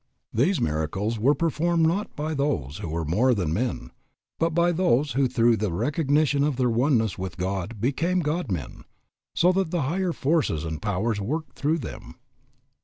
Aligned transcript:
These 0.33 0.59
miracles 0.59 1.19
were 1.19 1.35
performed 1.35 1.85
not 1.85 2.15
by 2.15 2.33
those 2.33 2.77
who 2.79 2.89
were 2.89 3.05
more 3.05 3.35
than 3.35 3.53
men, 3.53 3.91
but 4.39 4.49
by 4.55 4.71
those 4.71 5.11
who 5.11 5.27
through 5.27 5.57
the 5.57 5.71
recognition 5.71 6.43
of 6.43 6.55
their 6.55 6.71
oneness 6.71 7.19
with 7.19 7.37
God 7.37 7.79
became 7.79 8.21
God 8.21 8.51
men, 8.51 8.83
so 9.35 9.51
that 9.51 9.69
the 9.69 9.83
higher 9.83 10.11
forces 10.11 10.65
and 10.65 10.81
powers 10.81 11.21
worked 11.21 11.53
through 11.55 11.77
them. 11.77 12.15